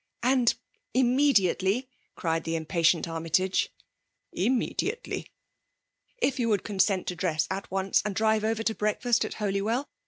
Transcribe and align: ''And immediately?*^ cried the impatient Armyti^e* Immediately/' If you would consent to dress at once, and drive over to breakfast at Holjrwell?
''And 0.23 0.55
immediately?*^ 0.95 1.87
cried 2.15 2.43
the 2.43 2.55
impatient 2.55 3.05
Armyti^e* 3.05 3.67
Immediately/' 4.35 5.27
If 6.17 6.39
you 6.39 6.49
would 6.49 6.63
consent 6.63 7.05
to 7.05 7.15
dress 7.15 7.45
at 7.51 7.69
once, 7.69 8.01
and 8.03 8.15
drive 8.15 8.43
over 8.43 8.63
to 8.63 8.73
breakfast 8.73 9.23
at 9.25 9.35
Holjrwell? 9.35 9.85